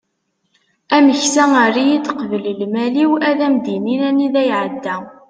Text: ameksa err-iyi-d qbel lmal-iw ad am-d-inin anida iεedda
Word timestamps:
ameksa 0.95 1.43
err-iyi-d 1.65 2.07
qbel 2.19 2.45
lmal-iw 2.61 3.11
ad 3.29 3.39
am-d-inin 3.45 4.01
anida 4.09 4.41
iεedda 4.45 4.95